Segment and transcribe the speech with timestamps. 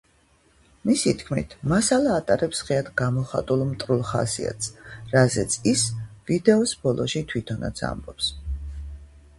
[0.89, 4.73] მისი თქმით, „მასალა ატარებს ღიად გამოხატულ მტრულ ხასიათს,
[5.13, 5.85] რაზეც ის
[6.33, 8.35] ვიდეოს ბოლოში თვითონაც ამბობს“.